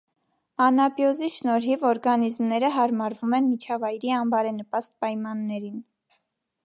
Անաբիոզի 0.67 1.27
շնորհիվ 1.33 1.83
օրգանիզմները 1.89 2.71
հարմարվում 2.77 3.37
են 3.41 3.51
միջավայրի 3.53 4.15
անբարենպաստ 4.23 4.97
պայմաններին։ 5.07 5.79